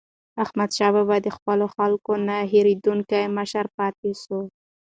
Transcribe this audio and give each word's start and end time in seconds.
احمدشاه 0.43 0.91
بابا 0.95 1.17
د 1.25 1.27
خپلو 1.35 1.65
خلکو 1.75 2.11
نه 2.27 2.37
هېریدونکی 2.51 3.23
مشر 3.37 3.65
پاتې 3.77 4.11
سو. 4.23 4.39